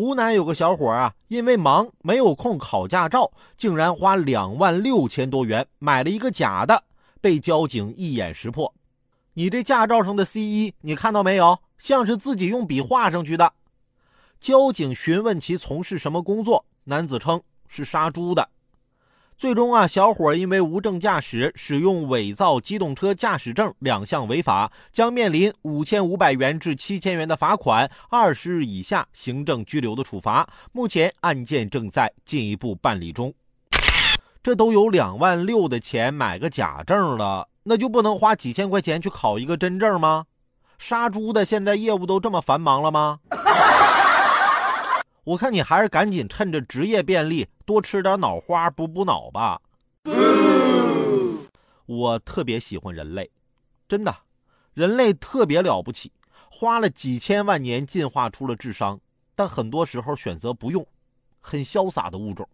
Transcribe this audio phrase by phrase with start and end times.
[0.00, 6.84] 湖南有个小伙啊，因为忙没有空考驾照，竟然花两万六千多元买了一个假的，
[7.20, 8.72] 被交警一眼识破。
[9.34, 11.58] 你这驾照上的 C 一，你看到没有？
[11.76, 13.52] 像是自己用笔画上去的。
[14.40, 18.48] 交警询问其从事什么工作，男子称是杀猪的。
[19.40, 30.46] 最终啊，小伙因为无证驾驶、使用伪造机动车驾驶证两项违法，将面临五千五百元至七千元的罚款，二十日以下行政拘留的处罚。
[30.72, 33.32] 目前案件正在进一步办理中。
[34.42, 40.26] 这都有两万六的钱买个假证了，那就不能花几千块钱去考一个真证吗？
[40.78, 43.20] 杀猪的现在业务都这么繁忙了吗？
[45.30, 49.62] 我看你还是赶紧趁着职业便利多吃点脑花补补脑吧。
[51.86, 53.30] 我特别喜欢人类，
[53.88, 54.12] 真的，
[54.74, 56.12] 人类特别了不起，
[56.50, 58.98] 花了几千万年进化出了智商，
[59.36, 60.84] 但很多时候选择不用，
[61.38, 62.48] 很潇洒的物种。